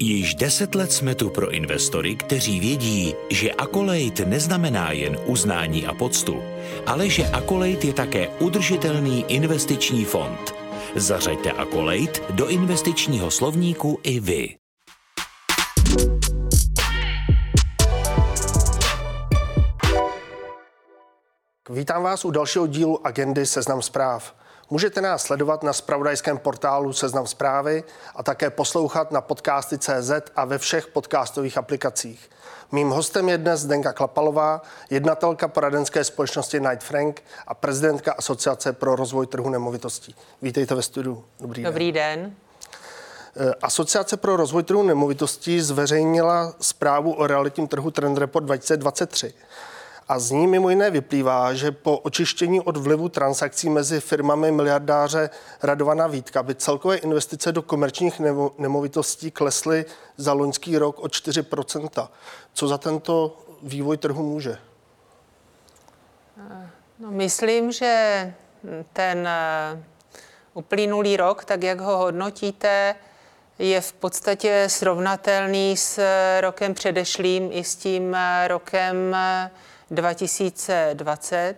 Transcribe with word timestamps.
Již 0.00 0.34
deset 0.34 0.74
let 0.74 0.92
jsme 0.92 1.14
tu 1.14 1.30
pro 1.30 1.50
investory, 1.50 2.16
kteří 2.16 2.60
vědí, 2.60 3.14
že 3.30 3.52
Akolejt 3.52 4.20
neznamená 4.20 4.92
jen 4.92 5.18
uznání 5.26 5.86
a 5.86 5.94
poctu, 5.94 6.42
ale 6.86 7.08
že 7.08 7.26
Akolejt 7.26 7.84
je 7.84 7.92
také 7.92 8.28
udržitelný 8.28 9.24
investiční 9.28 10.04
fond. 10.04 10.54
Zařaďte 10.96 11.52
Akolejt 11.52 12.22
do 12.30 12.48
investičního 12.48 13.30
slovníku 13.30 13.98
i 14.02 14.20
vy. 14.20 14.56
Vítám 21.70 22.02
vás 22.02 22.24
u 22.24 22.30
dalšího 22.30 22.66
dílu 22.66 23.06
agendy 23.06 23.46
Seznam 23.46 23.82
zpráv. 23.82 24.34
Můžete 24.70 25.00
nás 25.00 25.22
sledovat 25.22 25.62
na 25.62 25.72
spravodajském 25.72 26.38
portálu 26.38 26.92
Seznam 26.92 27.26
zprávy 27.26 27.84
a 28.16 28.22
také 28.22 28.50
poslouchat 28.50 29.12
na 29.12 29.20
podcasty 29.20 29.78
CZ 29.78 30.12
a 30.36 30.44
ve 30.44 30.58
všech 30.58 30.86
podcastových 30.86 31.58
aplikacích. 31.58 32.30
Mým 32.72 32.90
hostem 32.90 33.28
je 33.28 33.38
dnes 33.38 33.60
Zdenka 33.60 33.92
Klapalová, 33.92 34.62
jednatelka 34.90 35.48
poradenské 35.48 36.04
společnosti 36.04 36.60
Knight 36.60 36.84
Frank 36.84 37.22
a 37.46 37.54
prezidentka 37.54 38.12
Asociace 38.12 38.72
pro 38.72 38.96
rozvoj 38.96 39.26
trhu 39.26 39.50
nemovitostí. 39.50 40.14
Vítejte 40.42 40.74
ve 40.74 40.82
studiu. 40.82 41.24
Dobrý, 41.40 41.62
Dobrý 41.62 41.92
den. 41.92 42.20
den. 42.20 42.34
Eh, 43.36 43.54
Asociace 43.62 44.16
pro 44.16 44.36
rozvoj 44.36 44.62
trhu 44.62 44.82
nemovitostí 44.82 45.60
zveřejnila 45.60 46.54
zprávu 46.60 47.12
o 47.12 47.26
realitním 47.26 47.68
trhu 47.68 47.90
Trend 47.90 48.18
Report 48.18 48.46
2023. 48.46 49.34
A 50.08 50.18
z 50.18 50.30
ní 50.30 50.46
mimo 50.46 50.70
jiné 50.70 50.90
vyplývá, 50.90 51.54
že 51.54 51.70
po 51.70 51.98
očištění 51.98 52.60
od 52.60 52.76
vlivu 52.76 53.08
transakcí 53.08 53.70
mezi 53.70 54.00
firmami 54.00 54.52
miliardáře 54.52 55.30
Radovana 55.62 56.06
Vítka 56.06 56.42
by 56.42 56.54
celkové 56.54 56.96
investice 56.96 57.52
do 57.52 57.62
komerčních 57.62 58.20
nemovitostí 58.58 59.30
klesly 59.30 59.84
za 60.16 60.32
loňský 60.32 60.78
rok 60.78 60.98
o 60.98 61.06
4% 61.06 62.08
Co 62.52 62.68
za 62.68 62.78
tento 62.78 63.36
vývoj 63.62 63.96
trhu 63.96 64.22
může? 64.22 64.58
No, 66.98 67.10
myslím, 67.10 67.72
že 67.72 68.34
ten 68.92 69.28
eh, 69.28 69.82
uplynulý 70.54 71.16
rok, 71.16 71.44
tak 71.44 71.62
jak 71.62 71.80
ho 71.80 71.96
hodnotíte, 71.96 72.94
je 73.58 73.80
v 73.80 73.92
podstatě 73.92 74.64
srovnatelný 74.68 75.76
s 75.76 76.00
rokem 76.40 76.74
předešlým 76.74 77.48
i 77.52 77.64
s 77.64 77.76
tím 77.76 78.14
eh, 78.14 78.48
rokem 78.48 79.16
2020. 79.90 81.54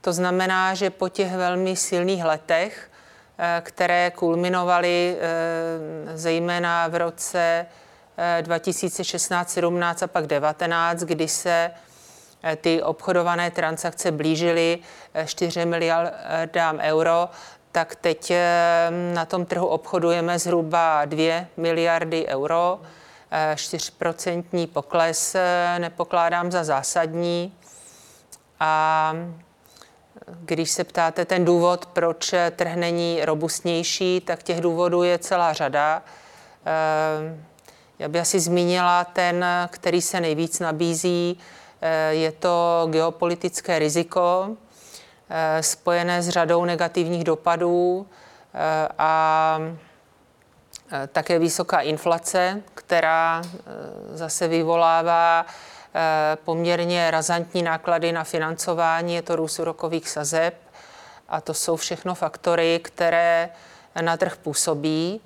To 0.00 0.12
znamená, 0.12 0.74
že 0.74 0.90
po 0.90 1.08
těch 1.08 1.32
velmi 1.32 1.76
silných 1.76 2.24
letech, 2.24 2.90
eh, 3.38 3.62
které 3.64 4.10
kulminovaly 4.10 5.16
eh, 5.16 6.16
zejména 6.16 6.88
v 6.88 6.94
roce 6.94 7.66
2016, 8.40 9.50
17 9.50 10.02
a 10.02 10.06
pak 10.06 10.26
19, 10.26 11.00
kdy 11.00 11.28
se 11.28 11.70
eh, 12.42 12.56
ty 12.56 12.82
obchodované 12.82 13.50
transakce 13.50 14.12
blížily 14.12 14.78
4 15.24 15.64
miliardám 15.66 16.78
euro, 16.78 17.28
tak 17.72 17.94
teď 17.94 18.32
na 19.14 19.24
tom 19.24 19.46
trhu 19.46 19.66
obchodujeme 19.66 20.38
zhruba 20.38 21.04
2 21.04 21.46
miliardy 21.56 22.26
euro. 22.26 22.80
4% 23.32 24.66
pokles 24.66 25.34
eh, 25.34 25.78
nepokládám 25.78 26.52
za 26.52 26.64
zásadní. 26.64 27.54
A 28.60 29.14
když 30.40 30.70
se 30.70 30.84
ptáte 30.84 31.24
ten 31.24 31.44
důvod, 31.44 31.86
proč 31.86 32.34
trh 32.56 32.74
není 32.76 33.24
robustnější, 33.24 34.20
tak 34.20 34.42
těch 34.42 34.60
důvodů 34.60 35.02
je 35.02 35.18
celá 35.18 35.52
řada. 35.52 36.02
Eh, 36.66 37.44
já 37.98 38.08
bych 38.08 38.20
asi 38.20 38.40
zmínila 38.40 39.04
ten, 39.04 39.44
který 39.70 40.02
se 40.02 40.20
nejvíc 40.20 40.60
nabízí. 40.60 41.38
Eh, 41.80 42.14
je 42.14 42.32
to 42.32 42.86
geopolitické 42.90 43.78
riziko 43.78 44.48
spojené 45.60 46.22
s 46.22 46.28
řadou 46.28 46.64
negativních 46.64 47.24
dopadů 47.24 48.06
a 48.98 49.58
Eh, 49.58 49.76
také 51.12 51.38
vysoká 51.38 51.80
inflace, 51.80 52.62
která 52.74 53.42
eh, 53.44 53.60
zase 54.16 54.48
vyvolává 54.48 55.46
eh, 55.46 56.36
poměrně 56.44 57.10
razantní 57.10 57.62
náklady 57.62 58.12
na 58.12 58.24
financování, 58.24 59.14
je 59.14 59.22
to 59.22 59.36
růst 59.36 59.58
úrokových 59.58 60.08
sazeb 60.08 60.54
a 61.28 61.40
to 61.40 61.54
jsou 61.54 61.76
všechno 61.76 62.14
faktory, 62.14 62.80
které 62.84 63.48
na 64.00 64.16
trh 64.16 64.36
působí. 64.36 65.20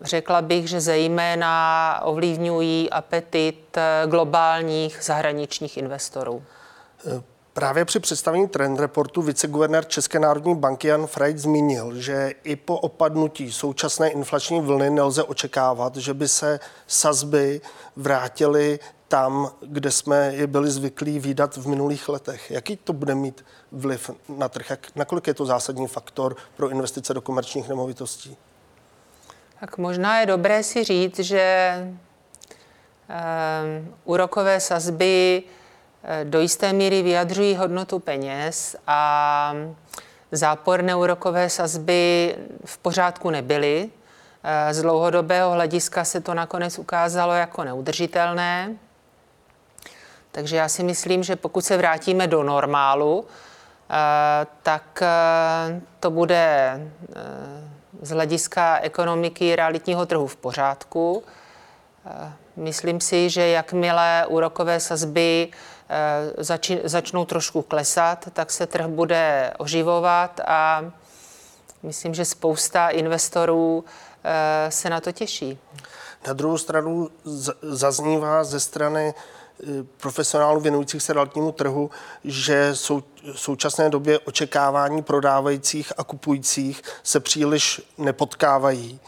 Řekla 0.00 0.42
bych, 0.42 0.68
že 0.68 0.80
zejména 0.80 2.00
ovlivňují 2.04 2.90
apetit 2.90 3.78
globálních 4.06 4.98
zahraničních 5.02 5.76
investorů. 5.76 6.44
Právě 7.52 7.84
při 7.84 8.00
představení 8.00 8.48
trend 8.48 8.80
reportu 8.80 9.22
viceguvernér 9.22 9.84
České 9.84 10.18
národní 10.18 10.54
banky 10.54 10.88
Jan 10.88 11.06
Freud 11.06 11.38
zmínil, 11.38 12.00
že 12.00 12.32
i 12.44 12.56
po 12.56 12.78
opadnutí 12.78 13.52
současné 13.52 14.10
inflační 14.10 14.60
vlny 14.60 14.90
nelze 14.90 15.22
očekávat, 15.22 15.96
že 15.96 16.14
by 16.14 16.28
se 16.28 16.60
sazby 16.86 17.60
vrátily 17.96 18.78
tam, 19.08 19.50
kde 19.60 19.90
jsme 19.90 20.34
je 20.34 20.46
byli 20.46 20.70
zvyklí 20.70 21.18
výdat 21.18 21.56
v 21.56 21.68
minulých 21.68 22.08
letech. 22.08 22.50
Jaký 22.50 22.76
to 22.76 22.92
bude 22.92 23.14
mít 23.14 23.44
vliv 23.72 24.10
na 24.28 24.48
trh? 24.48 24.70
Jak, 24.70 24.96
nakolik 24.96 25.26
je 25.26 25.34
to 25.34 25.46
zásadní 25.46 25.88
faktor 25.88 26.36
pro 26.56 26.68
investice 26.68 27.14
do 27.14 27.20
komerčních 27.20 27.68
nemovitostí? 27.68 28.36
Tak 29.60 29.78
možná 29.78 30.20
je 30.20 30.26
dobré 30.26 30.62
si 30.62 30.84
říct, 30.84 31.18
že 31.18 31.74
um, 31.78 33.94
úrokové 34.04 34.60
sazby 34.60 35.42
do 36.24 36.40
jisté 36.40 36.72
míry 36.72 37.02
vyjadřují 37.02 37.56
hodnotu 37.56 37.98
peněz 37.98 38.76
a 38.86 39.54
záporné 40.32 40.96
úrokové 40.96 41.50
sazby 41.50 42.36
v 42.64 42.78
pořádku 42.78 43.30
nebyly. 43.30 43.90
Z 44.70 44.82
dlouhodobého 44.82 45.50
hlediska 45.50 46.04
se 46.04 46.20
to 46.20 46.34
nakonec 46.34 46.78
ukázalo 46.78 47.32
jako 47.32 47.64
neudržitelné. 47.64 48.76
Takže 50.32 50.56
já 50.56 50.68
si 50.68 50.82
myslím, 50.82 51.22
že 51.22 51.36
pokud 51.36 51.64
se 51.64 51.76
vrátíme 51.76 52.26
do 52.26 52.42
normálu, 52.42 53.26
tak 54.62 55.02
to 56.00 56.10
bude 56.10 56.80
z 58.02 58.10
hlediska 58.10 58.78
ekonomiky 58.78 59.56
realitního 59.56 60.06
trhu 60.06 60.26
v 60.26 60.36
pořádku. 60.36 61.22
Myslím 62.56 63.00
si, 63.00 63.30
že 63.30 63.48
jakmile 63.48 64.26
úrokové 64.28 64.80
sazby 64.80 65.48
Eh, 65.92 66.44
zači, 66.44 66.80
začnou 66.84 67.24
trošku 67.24 67.62
klesat, 67.62 68.28
tak 68.32 68.50
se 68.50 68.66
trh 68.66 68.86
bude 68.86 69.52
oživovat 69.58 70.40
a 70.46 70.84
myslím, 71.82 72.14
že 72.14 72.24
spousta 72.24 72.88
investorů 72.88 73.84
eh, 74.24 74.70
se 74.70 74.90
na 74.90 75.00
to 75.00 75.12
těší. 75.12 75.58
Na 76.26 76.32
druhou 76.32 76.58
stranu 76.58 77.10
zaznívá 77.62 78.44
ze 78.44 78.60
strany 78.60 79.14
eh, 79.14 79.66
profesionálů 79.96 80.60
věnujících 80.60 81.02
se 81.02 81.12
realitnímu 81.12 81.52
trhu, 81.52 81.90
že 82.24 82.70
sou, 82.76 83.02
v 83.34 83.40
současné 83.40 83.90
době 83.90 84.18
očekávání 84.18 85.02
prodávajících 85.02 85.92
a 85.96 86.04
kupujících 86.04 86.82
se 87.02 87.20
příliš 87.20 87.82
nepotkávají. 87.98 89.00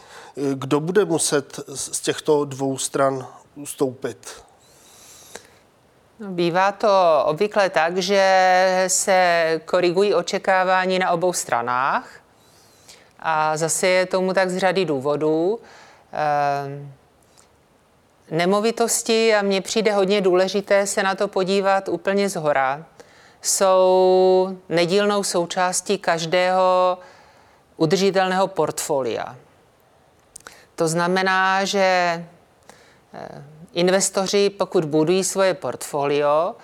Kdo 0.53 0.79
bude 0.79 1.05
muset 1.05 1.59
z 1.67 2.01
těchto 2.01 2.45
dvou 2.45 2.77
stran 2.77 3.27
ustoupit? 3.55 4.43
Bývá 6.19 6.71
to 6.71 7.23
obvykle 7.25 7.69
tak, 7.69 7.97
že 7.97 8.85
se 8.87 9.61
korigují 9.65 10.13
očekávání 10.13 10.99
na 10.99 11.11
obou 11.11 11.33
stranách. 11.33 12.09
A 13.19 13.57
zase 13.57 13.87
je 13.87 14.05
tomu 14.05 14.33
tak 14.33 14.49
z 14.49 14.57
řady 14.57 14.85
důvodů. 14.85 15.59
Ehm, 16.13 16.93
nemovitosti, 18.31 19.35
a 19.35 19.41
mně 19.41 19.61
přijde 19.61 19.93
hodně 19.93 20.21
důležité 20.21 20.87
se 20.87 21.03
na 21.03 21.15
to 21.15 21.27
podívat 21.27 21.89
úplně 21.89 22.29
z 22.29 22.35
hora, 22.35 22.85
jsou 23.41 24.57
nedílnou 24.69 25.23
součástí 25.23 25.97
každého 25.97 26.97
udržitelného 27.77 28.47
portfolia. 28.47 29.35
To 30.75 30.87
znamená, 30.87 31.65
že 31.65 32.25
eh, 33.13 33.43
investoři, 33.73 34.49
pokud 34.49 34.85
budují 34.85 35.23
svoje 35.23 35.53
portfolio 35.53 36.55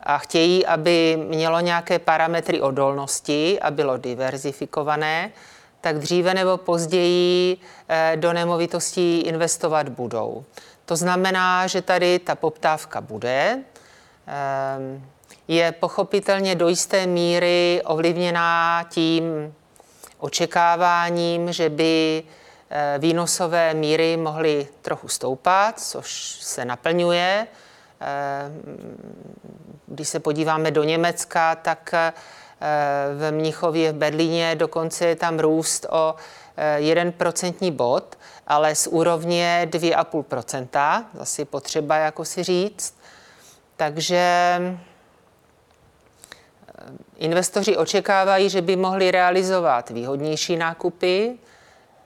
a 0.00 0.18
chtějí, 0.18 0.66
aby 0.66 1.18
mělo 1.28 1.60
nějaké 1.60 1.98
parametry 1.98 2.60
odolnosti 2.60 3.60
a 3.60 3.70
bylo 3.70 3.96
diverzifikované, 3.96 5.32
tak 5.80 5.98
dříve 5.98 6.34
nebo 6.34 6.56
později 6.56 7.56
eh, 7.88 8.12
do 8.16 8.32
nemovitostí 8.32 9.20
investovat 9.20 9.88
budou. 9.88 10.44
To 10.84 10.96
znamená, 10.96 11.66
že 11.66 11.82
tady 11.82 12.18
ta 12.18 12.34
poptávka 12.34 13.00
bude. 13.00 13.58
Ehm, 14.26 15.04
je 15.48 15.72
pochopitelně 15.72 16.54
do 16.54 16.68
jisté 16.68 17.06
míry 17.06 17.82
ovlivněná 17.84 18.84
tím 18.88 19.54
očekáváním, 20.18 21.52
že 21.52 21.68
by 21.68 22.22
výnosové 22.98 23.74
míry 23.74 24.16
mohly 24.16 24.68
trochu 24.82 25.08
stoupat, 25.08 25.80
což 25.80 26.38
se 26.40 26.64
naplňuje. 26.64 27.46
Když 29.86 30.08
se 30.08 30.20
podíváme 30.20 30.70
do 30.70 30.84
Německa, 30.84 31.54
tak 31.54 31.94
v 33.16 33.30
Mnichově, 33.30 33.92
v 33.92 33.96
Berlíně 33.96 34.56
dokonce 34.56 35.06
je 35.06 35.16
tam 35.16 35.38
růst 35.38 35.86
o 35.90 36.14
1% 36.78 37.72
bod, 37.72 38.18
ale 38.46 38.74
z 38.74 38.86
úrovně 38.86 39.68
2,5%, 39.70 41.04
zase 41.14 41.44
potřeba 41.44 41.96
jako 41.96 42.24
si 42.24 42.42
říct. 42.42 42.98
Takže 43.76 44.16
eh, 44.18 44.78
investoři 47.16 47.76
očekávají, 47.76 48.50
že 48.50 48.62
by 48.62 48.76
mohli 48.76 49.10
realizovat 49.10 49.90
výhodnější 49.90 50.56
nákupy, 50.56 51.38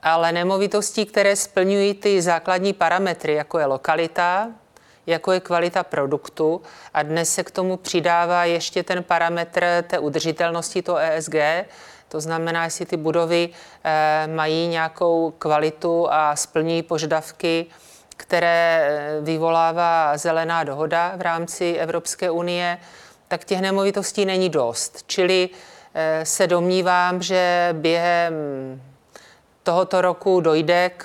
ale 0.02 0.32
nemovitosti, 0.32 1.06
které 1.06 1.36
splňují 1.36 1.94
ty 1.94 2.22
základní 2.22 2.72
parametry, 2.72 3.34
jako 3.34 3.58
je 3.58 3.66
lokalita, 3.66 4.48
jako 5.06 5.32
je 5.32 5.40
kvalita 5.40 5.82
produktu 5.82 6.62
a 6.94 7.02
dnes 7.02 7.34
se 7.34 7.44
k 7.44 7.50
tomu 7.50 7.76
přidává 7.76 8.44
ještě 8.44 8.82
ten 8.82 9.02
parametr 9.02 9.84
té 9.86 9.98
udržitelnosti, 9.98 10.82
to 10.82 10.96
ESG, 10.96 11.34
to 12.08 12.20
znamená, 12.20 12.64
jestli 12.64 12.86
ty 12.86 12.96
budovy 12.96 13.48
eh, 13.84 14.26
mají 14.34 14.68
nějakou 14.68 15.30
kvalitu 15.38 16.12
a 16.12 16.36
splní 16.36 16.82
požadavky, 16.82 17.66
které 18.16 18.80
eh, 18.82 19.20
vyvolává 19.20 20.16
zelená 20.16 20.64
dohoda 20.64 21.12
v 21.16 21.20
rámci 21.20 21.74
Evropské 21.74 22.30
unie, 22.30 22.78
tak 23.28 23.44
těch 23.44 23.60
nemovitostí 23.60 24.24
není 24.24 24.48
dost. 24.48 25.04
Čili 25.06 25.48
eh, 25.94 26.24
se 26.24 26.46
domnívám, 26.46 27.22
že 27.22 27.68
během 27.72 28.34
tohoto 29.70 30.00
roku 30.00 30.40
dojde 30.40 30.90
k, 30.96 31.04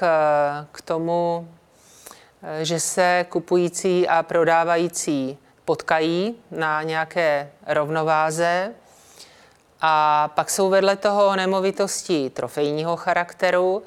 k 0.71 0.81
tomu, 0.81 1.47
že 2.61 2.79
se 2.79 3.25
kupující 3.29 4.07
a 4.07 4.23
prodávající 4.23 5.37
potkají 5.65 6.35
na 6.51 6.83
nějaké 6.83 7.51
rovnováze 7.67 8.73
a 9.81 10.27
pak 10.35 10.49
jsou 10.49 10.69
vedle 10.69 10.95
toho 10.95 11.35
nemovitosti 11.35 12.29
trofejního 12.29 12.95
charakteru, 12.95 13.83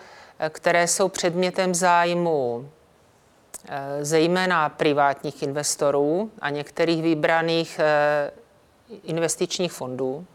které 0.51 0.87
jsou 0.87 1.09
předmětem 1.09 1.75
zájmu 1.75 2.71
eh, 3.69 4.05
zejména 4.05 4.69
privátních 4.69 5.43
investorů 5.43 6.31
a 6.41 6.51
některých 6.51 7.03
vybraných 7.03 7.81
eh, 7.83 8.31
investičních 9.05 9.73
fondů. 9.73 10.27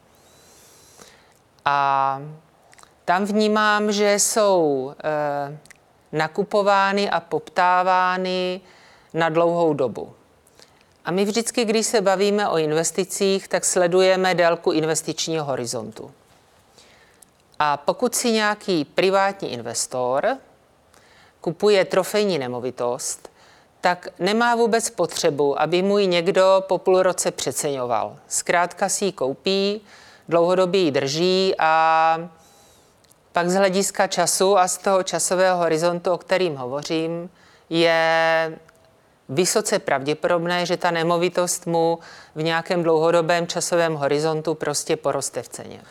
A 1.66 2.20
tam 3.06 3.26
vnímám, 3.26 3.92
že 3.92 4.14
jsou 4.14 4.94
nakupovány 6.12 7.10
a 7.10 7.20
poptávány 7.20 8.62
na 9.14 9.30
dlouhou 9.30 9.74
dobu. 9.74 10.14
A 11.06 11.12
my 11.12 11.26
vždycky, 11.26 11.66
když 11.66 11.86
se 11.86 12.02
bavíme 12.02 12.50
o 12.50 12.58
investicích, 12.58 13.48
tak 13.48 13.66
sledujeme 13.66 14.36
délku 14.36 14.72
investičního 14.72 15.46
horizontu. 15.46 16.12
A 17.60 17.78
pokud 17.78 18.16
si 18.16 18.32
nějaký 18.32 18.86
privátní 18.86 19.54
investor 19.54 20.38
kupuje 21.42 21.86
trofejní 21.86 22.38
nemovitost, 22.38 23.30
tak 23.82 24.08
nemá 24.20 24.56
vůbec 24.56 24.90
potřebu, 24.90 25.62
aby 25.62 25.82
mu 25.82 25.98
ji 25.98 26.08
někdo 26.08 26.64
po 26.68 26.78
půl 26.78 27.04
roce 27.04 27.32
přeceňoval. 27.32 28.18
Zkrátka 28.28 28.90
si 28.90 29.06
ji 29.06 29.12
koupí, 29.12 29.82
dlouhodobě 30.30 30.82
ji 30.82 30.92
drží 30.92 31.56
a 31.60 32.30
pak 33.34 33.50
z 33.50 33.56
hlediska 33.56 34.08
času 34.08 34.58
a 34.58 34.68
z 34.68 34.78
toho 34.78 35.04
časového 35.04 35.58
horizontu, 35.58 36.12
o 36.12 36.18
kterým 36.18 36.56
hovořím, 36.56 37.30
je 37.70 38.58
vysoce 39.30 39.80
pravděpodobné, 39.80 40.66
že 40.66 40.78
ta 40.78 40.92
nemovitost 40.92 41.66
mu 41.66 42.00
v 42.36 42.44
nějakém 42.44 42.84
dlouhodobém 42.84 43.48
časovém 43.48 43.96
horizontu 43.96 44.56
prostě 44.56 44.96
poroste 44.96 45.42
v 45.42 45.50
ceně. 45.50 45.82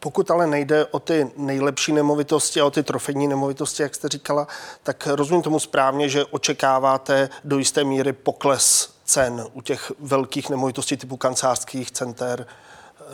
Pokud 0.00 0.30
ale 0.30 0.46
nejde 0.46 0.86
o 0.86 0.98
ty 0.98 1.30
nejlepší 1.36 1.92
nemovitosti 1.92 2.60
a 2.60 2.64
o 2.64 2.70
ty 2.70 2.82
trofejní 2.82 3.28
nemovitosti, 3.28 3.82
jak 3.82 3.94
jste 3.94 4.08
říkala, 4.08 4.46
tak 4.82 5.06
rozumím 5.06 5.42
tomu 5.42 5.60
správně, 5.60 6.08
že 6.08 6.24
očekáváte 6.24 7.28
do 7.44 7.58
jisté 7.58 7.84
míry 7.84 8.12
pokles 8.12 8.94
cen 9.04 9.46
u 9.52 9.62
těch 9.62 9.92
velkých 9.98 10.50
nemovitostí 10.50 10.96
typu 10.96 11.16
kancelářských 11.16 11.90
center 11.90 12.46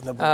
nebo 0.04 0.24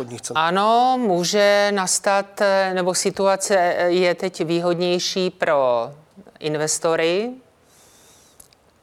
uh, 0.00 0.08
center. 0.08 0.32
Ano, 0.34 0.98
může 1.00 1.72
nastat, 1.74 2.42
nebo 2.72 2.94
situace 2.94 3.54
je 3.88 4.14
teď 4.14 4.44
výhodnější 4.44 5.30
pro 5.30 5.90
investory, 6.38 7.32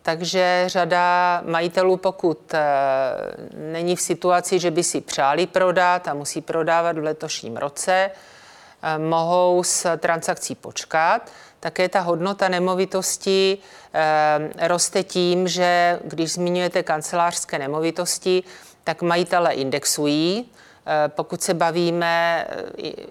takže 0.01 0.63
řada 0.67 1.41
majitelů, 1.45 1.97
pokud 1.97 2.53
eh, 2.53 2.61
není 3.55 3.95
v 3.95 4.01
situaci, 4.01 4.59
že 4.59 4.71
by 4.71 4.83
si 4.83 5.01
přáli 5.01 5.47
prodat 5.47 6.07
a 6.07 6.13
musí 6.13 6.41
prodávat 6.41 6.97
v 6.97 7.03
letošním 7.03 7.57
roce, 7.57 8.11
eh, 8.83 8.97
mohou 8.97 9.63
s 9.63 9.97
transakcí 9.97 10.55
počkat. 10.55 11.31
Také 11.59 11.89
ta 11.89 11.99
hodnota 11.99 12.49
nemovitosti 12.49 13.57
eh, 13.93 14.67
roste 14.67 15.03
tím, 15.03 15.47
že 15.47 15.99
když 16.03 16.31
zmiňujete 16.31 16.83
kancelářské 16.83 17.59
nemovitosti, 17.59 18.43
tak 18.83 19.01
majitele 19.01 19.53
indexují. 19.53 20.51
Pokud 21.07 21.41
se 21.41 21.53
bavíme 21.53 22.45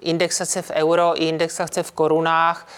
indexace 0.01 0.63
v 0.63 0.71
euro 0.71 1.23
i 1.23 1.29
indexace 1.29 1.83
v 1.83 1.93
korunách, 1.93 2.69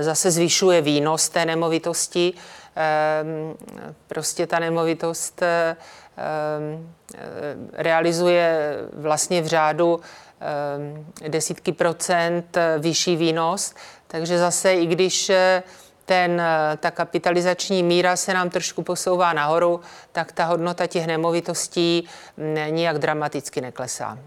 zase 0.00 0.30
zvyšuje 0.30 0.80
výnos 0.80 1.28
té 1.28 1.44
nemovitosti. 1.44 2.34
Ehm, 2.76 3.54
prostě 4.06 4.46
ta 4.46 4.58
nemovitost 4.58 5.42
ehm, 5.42 6.94
realizuje 7.72 8.76
vlastně 8.92 9.42
v 9.42 9.46
řádu 9.46 10.00
ehm, 10.40 11.06
desítky 11.28 11.72
procent 11.72 12.58
vyšší 12.78 13.16
výnos, 13.16 13.74
takže 14.06 14.38
zase 14.38 14.74
i 14.74 14.86
když 14.86 15.30
ten, 16.06 16.42
ta 16.80 16.90
kapitalizační 16.90 17.82
míra 17.82 18.16
se 18.16 18.34
nám 18.34 18.50
trošku 18.50 18.82
posouvá 18.82 19.32
nahoru, 19.32 19.80
tak 20.12 20.32
ta 20.32 20.44
hodnota 20.44 20.86
těch 20.86 21.06
nemovitostí 21.06 22.08
nijak 22.70 22.98
dramaticky 22.98 23.60
neklesá. 23.60 24.18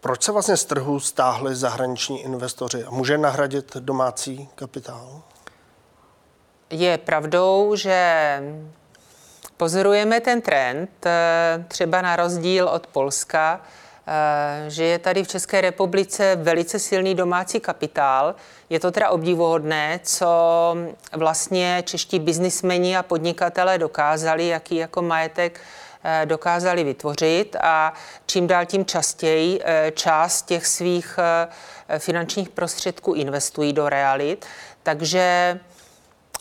Proč 0.00 0.22
se 0.22 0.32
vlastně 0.32 0.56
z 0.56 0.64
trhu 0.64 1.00
stáhli 1.00 1.54
zahraniční 1.54 2.22
investoři? 2.22 2.84
A 2.84 2.90
může 2.90 3.18
nahradit 3.18 3.76
domácí 3.76 4.48
kapitál? 4.54 5.22
je 6.70 6.98
pravdou, 6.98 7.76
že 7.76 8.40
pozorujeme 9.56 10.20
ten 10.20 10.40
trend, 10.40 11.06
eh, 11.06 11.64
třeba 11.68 12.02
na 12.02 12.16
rozdíl 12.16 12.68
od 12.68 12.86
Polska, 12.86 13.60
eh, 13.60 13.85
že 14.68 14.84
je 14.84 14.98
tady 14.98 15.24
v 15.24 15.28
České 15.28 15.60
republice 15.60 16.36
velice 16.36 16.78
silný 16.78 17.14
domácí 17.14 17.60
kapitál. 17.60 18.34
Je 18.70 18.80
to 18.80 18.90
teda 18.90 19.10
obdivuhodné, 19.10 20.00
co 20.02 20.26
vlastně 21.12 21.82
čeští 21.86 22.18
biznismeni 22.18 22.96
a 22.96 23.02
podnikatelé 23.02 23.78
dokázali, 23.78 24.46
jaký 24.46 24.76
jako 24.76 25.02
majetek 25.02 25.60
eh, 26.04 26.26
dokázali 26.26 26.84
vytvořit 26.84 27.56
a 27.60 27.92
čím 28.26 28.46
dál 28.46 28.66
tím 28.66 28.84
častěji 28.84 29.60
část 29.94 30.46
těch 30.46 30.66
svých 30.66 31.18
finančních 31.98 32.48
prostředků 32.48 33.14
investují 33.14 33.72
do 33.72 33.88
realit. 33.88 34.46
Takže 34.82 35.58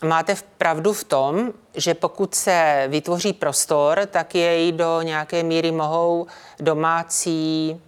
máte 0.06 0.36
pravdu 0.58 0.94
v 0.94 1.04
tom, 1.04 1.52
že 1.74 1.94
pokud 1.94 2.36
se 2.36 2.86
vytvoří 2.88 3.34
prostor, 3.34 4.06
tak 4.12 4.36
jej 4.36 4.72
do 4.72 5.02
nějaké 5.02 5.44
míry 5.44 5.72
mohou 5.72 6.28
domácí 6.60 7.82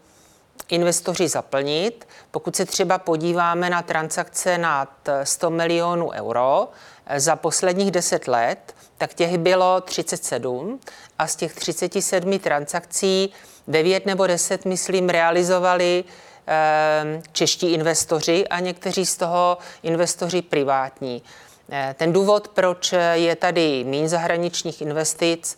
investoři 0.69 1.27
zaplnit. 1.27 2.07
Pokud 2.31 2.55
se 2.55 2.65
třeba 2.65 2.97
podíváme 2.97 3.69
na 3.69 3.81
transakce 3.81 4.57
nad 4.57 4.89
100 5.23 5.49
milionů 5.49 6.11
euro 6.11 6.67
za 7.17 7.35
posledních 7.35 7.91
10 7.91 8.27
let, 8.27 8.75
tak 8.97 9.13
těch 9.13 9.37
bylo 9.37 9.81
37 9.81 10.79
a 11.19 11.27
z 11.27 11.35
těch 11.35 11.55
37 11.55 12.39
transakcí 12.39 13.33
9 13.67 14.05
nebo 14.05 14.27
10, 14.27 14.65
myslím, 14.65 15.09
realizovali 15.09 16.03
eh, 16.47 17.21
čeští 17.31 17.73
investoři 17.73 18.47
a 18.47 18.59
někteří 18.59 19.05
z 19.05 19.17
toho 19.17 19.57
investoři 19.83 20.41
privátní. 20.41 21.21
Eh, 21.71 21.95
ten 21.97 22.13
důvod, 22.13 22.47
proč 22.47 22.93
je 23.13 23.35
tady 23.35 23.83
méně 23.83 24.09
zahraničních 24.09 24.81
investic, 24.81 25.57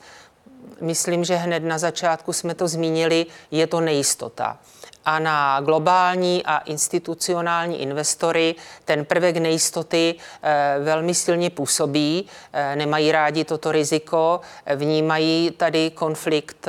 myslím, 0.82 1.24
že 1.24 1.36
hned 1.36 1.64
na 1.64 1.78
začátku 1.78 2.34
jsme 2.34 2.56
to 2.56 2.68
zmínili, 2.68 3.26
je 3.52 3.68
to 3.68 3.82
nejistota. 3.82 4.58
A 5.06 5.20
na 5.20 5.62
globální 5.62 6.46
a 6.46 6.58
institucionální 6.58 7.82
investory 7.82 8.56
ten 8.86 9.06
prvek 9.06 9.38
nejistoty 9.38 10.16
eh, 10.44 10.78
velmi 10.84 11.14
silně 11.14 11.50
působí, 11.50 12.26
eh, 12.54 12.76
nemají 12.76 13.12
rádi 13.12 13.44
toto 13.44 13.72
riziko, 13.72 14.42
vnímají 14.76 15.52
tady 15.52 15.92
konflikt 15.92 16.68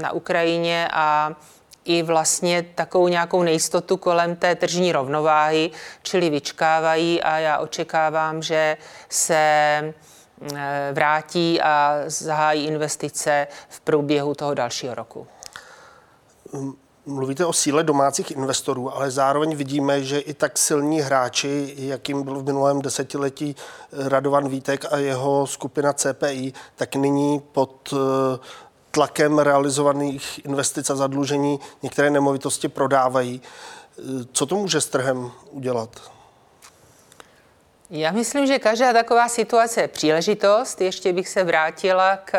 na 0.00 0.12
Ukrajině 0.12 0.88
a 0.92 1.34
i 1.84 2.02
vlastně 2.02 2.62
takovou 2.74 3.08
nějakou 3.08 3.42
nejistotu 3.42 3.96
kolem 3.96 4.36
té 4.36 4.54
tržní 4.54 4.92
rovnováhy, 4.92 5.70
čili 6.02 6.30
vyčkávají 6.30 7.22
a 7.22 7.38
já 7.38 7.58
očekávám, 7.58 8.42
že 8.42 8.76
se 9.08 9.34
eh, 10.54 10.90
vrátí 10.92 11.60
a 11.60 11.98
zahájí 12.06 12.66
investice 12.66 13.46
v 13.68 13.80
průběhu 13.80 14.34
toho 14.34 14.54
dalšího 14.54 14.94
roku. 14.94 15.26
Mluvíte 17.06 17.46
o 17.46 17.52
síle 17.52 17.84
domácích 17.84 18.30
investorů, 18.30 18.96
ale 18.96 19.10
zároveň 19.10 19.56
vidíme, 19.56 20.02
že 20.02 20.18
i 20.18 20.34
tak 20.34 20.58
silní 20.58 21.00
hráči, 21.00 21.74
jakým 21.76 22.22
byl 22.22 22.38
v 22.38 22.44
minulém 22.44 22.82
desetiletí 22.82 23.56
Radovan 23.92 24.48
Vítek 24.48 24.84
a 24.92 24.96
jeho 24.96 25.46
skupina 25.46 25.92
CPI, 25.92 26.52
tak 26.74 26.94
nyní 26.94 27.40
pod 27.40 27.94
eh, 27.94 28.38
tlakem 28.94 29.38
realizovaných 29.38 30.44
investic 30.44 30.90
a 30.90 30.96
zadlužení 30.96 31.60
některé 31.82 32.10
nemovitosti 32.10 32.68
prodávají. 32.68 33.42
Co 34.32 34.46
to 34.46 34.56
může 34.56 34.80
s 34.80 34.86
trhem 34.86 35.30
udělat? 35.50 35.90
Já 37.90 38.10
myslím, 38.10 38.46
že 38.46 38.58
každá 38.58 38.92
taková 38.92 39.28
situace 39.28 39.80
je 39.80 39.88
příležitost. 39.88 40.80
Ještě 40.80 41.12
bych 41.12 41.28
se 41.28 41.44
vrátila 41.44 42.16
k, 42.16 42.32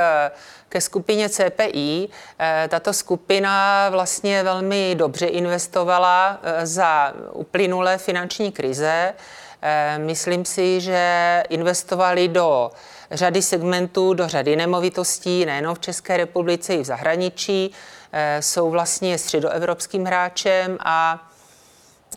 ke 0.70 0.82
skupině 0.82 1.30
CPI. 1.30 2.10
Eh, 2.40 2.68
tato 2.70 2.94
skupina 2.94 3.90
vlastně 3.90 4.44
velmi 4.44 4.96
dobře 4.96 5.26
investovala 5.26 6.40
eh, 6.44 6.66
za 6.68 7.14
uplynulé 7.32 7.98
finanční 7.98 8.52
krize. 8.52 9.14
Eh, 9.62 9.98
myslím 9.98 10.46
si, 10.46 10.82
že 10.82 11.44
investovali 11.50 12.28
do 12.28 12.72
řady 13.12 13.42
segmentů, 13.42 14.14
do 14.14 14.28
řady 14.28 14.56
nemovitostí, 14.56 15.46
nejenom 15.46 15.76
v 15.76 15.80
České 15.80 16.18
republice, 16.18 16.76
i 16.76 16.82
v 16.82 16.86
zahraničí. 16.86 17.72
Eh, 18.12 18.42
jsou 18.42 18.70
vlastně 18.70 19.18
středoevropským 19.18 20.06
hráčem 20.06 20.78
a 20.80 21.28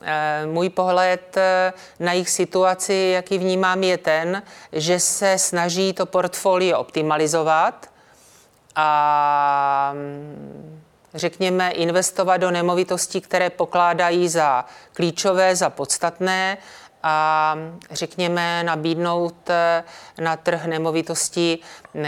eh, 0.02 0.47
můj 0.47 0.71
pohled 0.71 1.37
na 2.00 2.12
jejich 2.12 2.30
situaci, 2.30 3.11
jaký 3.14 3.38
vnímám, 3.38 3.83
je 3.83 3.99
ten, 3.99 4.42
že 4.73 5.00
se 5.00 5.38
snaží 5.38 5.92
to 5.92 6.07
portfolio 6.07 6.78
optimalizovat 6.78 7.90
a 8.75 9.90
mm, 9.95 10.80
řekněme, 11.14 11.71
investovat 11.71 12.37
do 12.37 12.50
nemovitostí, 12.50 13.21
které 13.21 13.50
pokládají 13.50 14.28
za 14.28 14.64
klíčové, 14.92 15.57
za 15.57 15.71
podstatné 15.71 16.59
a 17.02 17.55
řekněme 17.90 18.64
nabídnout 18.64 19.50
eh, 19.50 19.85
na 20.21 20.37
trh 20.37 20.64
nemovitostí, 20.64 21.61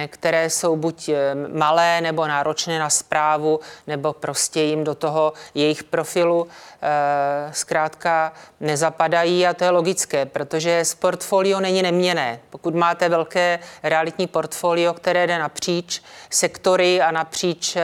které 0.07 0.51
jsou 0.51 0.77
buď 0.77 1.09
eh, 1.09 1.35
malé 1.35 2.01
nebo 2.01 2.27
náročné 2.27 2.79
na 2.79 2.91
zprávu, 2.91 3.61
nebo 3.87 4.13
prostě 4.13 4.61
jim 4.61 4.85
do 4.85 4.95
toho 4.95 5.33
jejich 5.55 5.85
profilu 5.85 6.47
eh, 6.83 7.53
zkrátka 7.53 8.33
nezapadají 8.61 9.47
a 9.47 9.55
to 9.55 9.65
je 9.65 9.71
logické, 9.71 10.27
protože 10.27 10.85
z 10.85 10.95
portfolio 10.95 11.61
není 11.61 11.83
neměné. 11.83 12.41
Pokud 12.51 12.75
máte 12.75 13.09
velké 13.09 13.59
realitní 13.83 14.27
portfolio, 14.27 14.95
které 14.95 15.27
jde 15.27 15.39
napříč 15.39 16.03
sektory 16.31 17.01
a 17.01 17.11
napříč, 17.11 17.77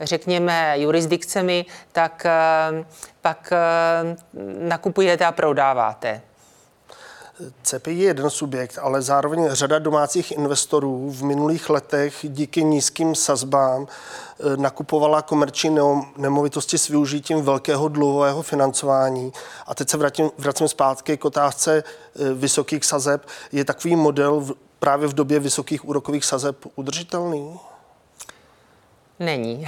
řekněme, 0.00 0.74
jurisdikcemi, 0.78 1.66
tak 1.92 2.26
pak 3.20 3.52
nakupujete 4.58 5.24
a 5.24 5.32
prodáváte. 5.32 6.22
CPI 7.62 7.94
je 7.94 8.04
jeden 8.04 8.30
subjekt, 8.30 8.78
ale 8.82 9.02
zároveň 9.02 9.48
řada 9.50 9.78
domácích 9.78 10.32
investorů 10.32 11.10
v 11.10 11.24
minulých 11.24 11.70
letech 11.70 12.16
díky 12.22 12.64
nízkým 12.64 13.14
sazbám 13.14 13.86
eh, 13.86 14.56
nakupovala 14.56 15.22
komerční 15.22 15.78
nemovitosti 16.16 16.78
s 16.78 16.88
využitím 16.88 17.42
velkého 17.42 17.88
dluhového 17.88 18.42
financování. 18.42 19.32
A 19.66 19.74
teď 19.74 19.88
se 19.88 19.96
vrátím, 19.96 20.30
vracím 20.38 20.68
zpátky 20.68 21.16
k 21.16 21.24
otázce 21.24 21.84
eh, 21.84 22.34
vysokých 22.34 22.84
sazeb. 22.84 23.26
Je 23.52 23.64
takový 23.64 23.96
model 23.96 24.40
v, 24.40 24.54
právě 24.78 25.08
v 25.08 25.14
době 25.14 25.40
vysokých 25.40 25.88
úrokových 25.88 26.24
sazeb 26.24 26.56
udržitelný? 26.74 27.60
Není. 29.18 29.66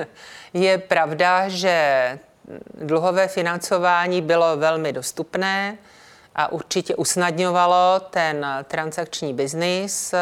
je 0.54 0.78
pravda, 0.78 1.48
že 1.48 2.18
dluhové 2.80 3.28
financování 3.28 4.22
bylo 4.22 4.56
velmi 4.56 4.92
dostupné 4.92 5.78
a 6.40 6.52
určitě 6.52 6.96
usnadňovalo 6.96 8.00
ten 8.10 8.46
transakční 8.64 9.34
biznis. 9.34 10.14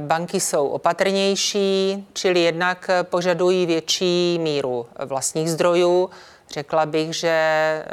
Banky 0.00 0.40
jsou 0.40 0.68
opatrnější, 0.68 2.06
čili 2.12 2.40
jednak 2.40 2.90
požadují 3.02 3.66
větší 3.66 4.38
míru 4.42 4.86
vlastních 5.04 5.50
zdrojů. 5.50 6.10
Řekla 6.50 6.86
bych, 6.86 7.14
že 7.14 7.84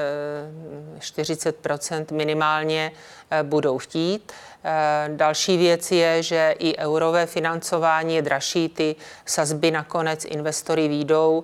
40 1.00 1.68
eh, 1.92 2.06
minimálně 2.12 2.92
eh, 3.32 3.44
budou 3.44 3.78
chtít. 3.78 4.32
Eh, 4.64 5.10
další 5.16 5.58
věc 5.58 5.92
je, 5.92 6.24
že 6.24 6.56
i 6.60 6.78
eurové 6.78 7.26
financování 7.26 8.16
je 8.16 8.22
dražší, 8.22 8.70
ty 8.70 8.96
sazby 9.26 9.72
nakonec 9.72 10.26
investory 10.26 10.88
výjdou 10.88 11.44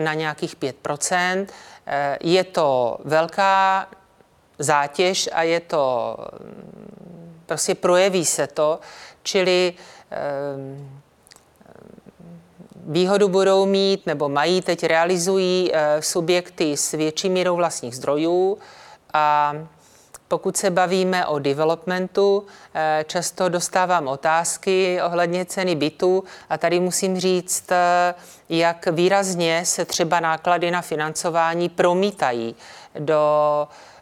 na 0.00 0.14
nějakých 0.14 0.56
5 0.56 0.76
Eh, 1.12 1.46
je 2.20 2.44
to 2.44 2.98
velká 3.04 3.86
zátěž 4.58 5.28
a 5.32 5.42
je 5.42 5.60
to, 5.60 6.16
mm, 6.40 7.40
prostě 7.46 7.74
projeví 7.74 8.24
se 8.24 8.46
to, 8.46 8.80
čili 9.22 9.74
eh, 10.10 10.18
výhodu 12.86 13.28
budou 13.28 13.66
mít 13.66 14.06
nebo 14.06 14.28
mají, 14.28 14.62
teď 14.62 14.84
realizují 14.84 15.70
eh, 15.72 16.02
subjekty 16.02 16.76
s 16.76 16.92
větší 16.92 17.28
mírou 17.28 17.56
vlastních 17.56 17.96
zdrojů 17.96 18.58
a 19.12 19.54
pokud 20.32 20.56
se 20.56 20.70
bavíme 20.70 21.26
o 21.26 21.38
developmentu, 21.38 22.46
eh, 22.74 23.04
často 23.08 23.48
dostávám 23.48 24.08
otázky 24.08 25.00
ohledně 25.02 25.44
ceny 25.44 25.74
bytu 25.74 26.24
a 26.50 26.58
tady 26.58 26.80
musím 26.80 27.20
říct, 27.20 27.72
eh, 27.72 28.14
jak 28.48 28.86
výrazně 28.86 29.62
se 29.64 29.84
třeba 29.84 30.20
náklady 30.20 30.70
na 30.70 30.82
financování 30.82 31.68
promítají 31.68 32.56
do 32.98 33.22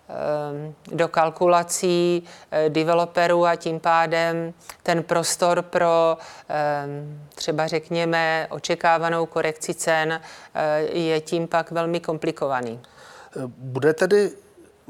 eh, 0.08 0.72
do 0.96 1.08
kalkulací 1.08 2.22
developerů 2.68 3.46
a 3.46 3.56
tím 3.56 3.80
pádem 3.80 4.54
ten 4.82 5.02
prostor 5.02 5.62
pro 5.62 6.18
třeba 7.34 7.66
řekněme 7.66 8.46
očekávanou 8.50 9.26
korekci 9.26 9.74
cen 9.74 10.20
je 10.92 11.20
tím 11.20 11.48
pak 11.48 11.70
velmi 11.70 12.00
komplikovaný. 12.00 12.80
Bude 13.56 13.94
tedy 13.94 14.30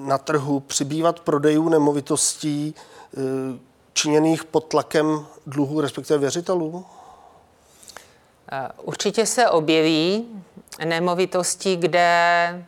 na 0.06 0.18
trhu 0.18 0.60
přibývat 0.60 1.20
prodejů 1.20 1.68
nemovitostí 1.68 2.74
eh, 2.74 3.18
činěných 3.92 4.44
pod 4.44 4.60
tlakem 4.60 5.26
dluhu, 5.46 5.80
respektive 5.80 6.18
věřitelů? 6.18 6.86
Eh, 8.52 8.68
určitě 8.82 9.26
se 9.26 9.48
objeví 9.48 10.26
nemovitosti, 10.84 11.76
kde 11.76 12.64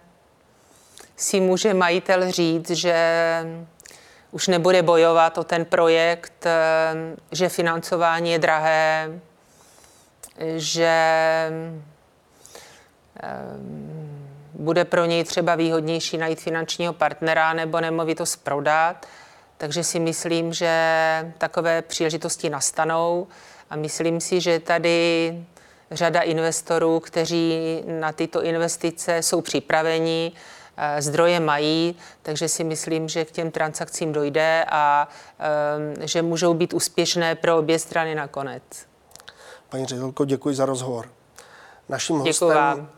si 1.16 1.40
může 1.40 1.74
majitel 1.74 2.30
říct, 2.30 2.70
že 2.70 2.96
už 4.30 4.48
nebude 4.48 4.82
bojovat 4.82 5.38
o 5.38 5.44
ten 5.44 5.64
projekt, 5.64 6.46
eh, 6.46 7.16
že 7.32 7.48
financování 7.48 8.30
je 8.30 8.38
drahé, 8.38 9.20
že 10.56 10.92
bude 14.54 14.84
pro 14.84 15.04
něj 15.04 15.24
třeba 15.24 15.54
výhodnější 15.54 16.18
najít 16.18 16.40
finančního 16.40 16.92
partnera 16.92 17.52
nebo 17.52 17.80
nemovitost 17.80 18.36
prodat. 18.36 19.06
Takže 19.56 19.84
si 19.84 20.00
myslím, 20.00 20.52
že 20.52 20.72
takové 21.38 21.82
příležitosti 21.82 22.50
nastanou 22.50 23.26
a 23.70 23.76
myslím 23.76 24.20
si, 24.20 24.40
že 24.40 24.58
tady 24.58 25.34
řada 25.90 26.20
investorů, 26.20 27.00
kteří 27.00 27.82
na 27.86 28.12
tyto 28.12 28.42
investice 28.42 29.22
jsou 29.22 29.40
připraveni, 29.40 30.32
eh, 30.76 31.02
zdroje 31.02 31.40
mají, 31.40 31.96
takže 32.22 32.48
si 32.48 32.64
myslím, 32.64 33.08
že 33.08 33.24
k 33.24 33.30
těm 33.30 33.50
transakcím 33.50 34.12
dojde 34.12 34.64
a 34.70 35.08
um, 35.98 36.06
že 36.06 36.22
můžou 36.22 36.54
být 36.54 36.74
úspěšné 36.74 37.34
pro 37.34 37.58
obě 37.58 37.78
strany 37.78 38.14
nakonec. 38.14 38.62
Paní 39.68 39.86
ředitelko, 39.86 40.24
děkuji 40.24 40.54
za 40.54 40.66
rozhovor. 40.66 41.08
Naším 41.88 42.16
hostem. 42.16 42.88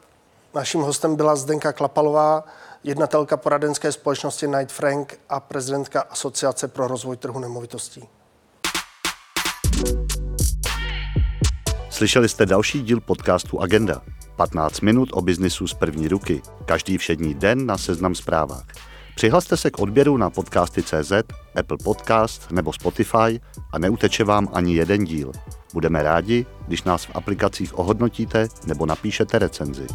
Naším 0.54 0.80
hostem 0.80 1.16
byla 1.16 1.36
Zdenka 1.36 1.72
Klapalová, 1.72 2.44
jednatelka 2.84 3.36
poradenské 3.36 3.92
společnosti 3.92 4.46
Knight 4.46 4.72
Frank 4.72 5.20
a 5.28 5.40
prezidentka 5.40 6.00
Asociace 6.00 6.68
pro 6.68 6.88
rozvoj 6.88 7.16
trhu 7.16 7.40
nemovitostí. 7.40 8.08
Slyšeli 11.90 12.28
jste 12.28 12.46
další 12.46 12.82
díl 12.82 13.00
podcastu 13.00 13.60
Agenda. 13.60 14.02
15 14.36 14.80
minut 14.80 15.08
o 15.12 15.22
biznisu 15.22 15.66
z 15.66 15.74
první 15.74 16.08
ruky. 16.08 16.42
Každý 16.64 16.98
všední 16.98 17.34
den 17.34 17.66
na 17.66 17.78
Seznam 17.78 18.14
zprávách. 18.14 18.66
Přihlaste 19.16 19.56
se 19.56 19.70
k 19.70 19.78
odběru 19.78 20.16
na 20.16 20.30
podcasty.cz, 20.30 21.12
Apple 21.60 21.78
Podcast 21.84 22.50
nebo 22.50 22.72
Spotify 22.72 23.40
a 23.72 23.78
neuteče 23.78 24.24
vám 24.24 24.48
ani 24.52 24.74
jeden 24.74 25.04
díl. 25.04 25.32
Budeme 25.74 26.02
rádi, 26.02 26.46
když 26.66 26.82
nás 26.82 27.04
v 27.04 27.10
aplikacích 27.14 27.78
ohodnotíte 27.78 28.48
nebo 28.66 28.86
napíšete 28.86 29.38
recenzi. 29.38 29.86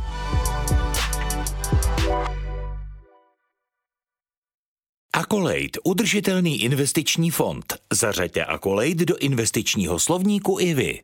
Akolejt, 5.13 5.77
udržitelný 5.83 6.61
investiční 6.63 7.31
fond. 7.31 7.73
Zařaďte 7.93 8.45
Akolejt 8.45 8.97
do 8.97 9.17
investičního 9.17 9.99
slovníku 9.99 10.57
i 10.59 10.73
vy. 10.73 10.99